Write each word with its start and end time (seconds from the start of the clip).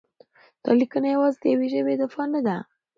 دا 0.63 0.71
لیکنه 0.79 1.07
یوازې 1.15 1.37
د 1.41 1.45
یوې 1.53 1.67
ژبې 1.73 1.93
دفاع 2.01 2.25
نه 2.33 2.41
ده؛ 2.45 2.57